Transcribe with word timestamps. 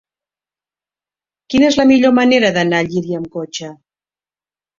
Quina 1.53 1.67
és 1.73 1.77
la 1.81 1.85
millor 1.91 2.15
manera 2.21 2.51
d'anar 2.57 2.81
a 2.81 2.87
Llíria 2.89 3.21
amb 3.21 3.31
cotxe? 3.37 3.71